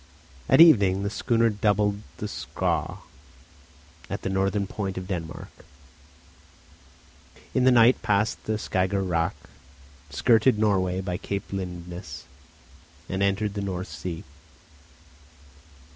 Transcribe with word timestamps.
At 0.49 0.59
evening 0.61 1.03
the 1.03 1.11
schooner 1.11 1.51
doubled 1.51 2.01
the 2.17 2.27
Skaw 2.27 3.01
at 4.09 4.23
the 4.23 4.31
northern 4.31 4.65
point 4.65 4.97
of 4.97 5.05
Denmark, 5.07 5.51
in 7.53 7.65
the 7.65 7.71
night 7.71 8.01
passed 8.01 8.45
the 8.45 8.53
Skager 8.57 9.07
Rack, 9.07 9.35
skirted 10.09 10.57
Norway 10.57 11.01
by 11.01 11.17
Cape 11.19 11.53
Lindness, 11.53 12.23
and 13.07 13.21
entered 13.21 13.53
the 13.53 13.61
North 13.61 13.89
Sea. 13.89 14.23